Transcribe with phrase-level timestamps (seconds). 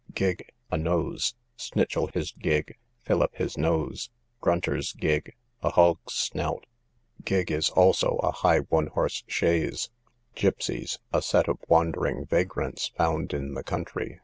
[0.15, 6.65] Gigg, a nose: snitchell his gigg; fillip his nose: grunter's gigg; a hog's snout.
[7.23, 9.91] Gigg is also a high one horse chaise.
[10.33, 14.19] Gipseys, a set of wandering vagrants found in the country.